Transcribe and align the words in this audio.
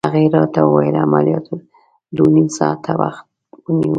هغې 0.07 0.25
راته 0.35 0.59
وویل: 0.65 0.95
عملياتو 1.05 1.53
دوه 2.15 2.29
نيم 2.35 2.47
ساعته 2.57 2.91
وخت 3.01 3.25
ونیو. 3.63 3.89